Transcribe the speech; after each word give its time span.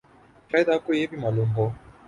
شاید 0.51 0.69
آپ 0.69 0.85
کو 0.85 0.93
یہ 0.93 1.07
بھی 1.09 1.17
معلوم 1.17 1.55
ہو 1.55 1.69